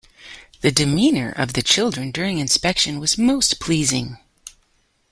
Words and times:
The 0.61 0.71
demeanor 0.71 1.29
of 1.31 1.53
the 1.53 1.61
children 1.61 2.09
during 2.09 2.39
inspection 2.39 2.99
was 2.99 3.19
most 3.19 3.59
pleasing. 3.59 4.17